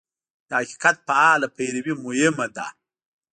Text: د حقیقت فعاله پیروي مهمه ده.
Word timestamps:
د 0.47 0.49
حقیقت 0.59 0.97
فعاله 1.07 1.47
پیروي 1.57 1.93
مهمه 2.05 2.45
ده. 2.55 2.67